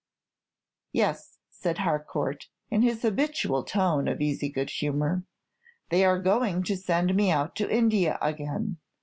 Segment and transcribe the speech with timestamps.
[0.91, 5.25] "Yes," said Harcourt, in his habitual tone of easy good humor,
[5.89, 8.77] "they are going to send me out to India again.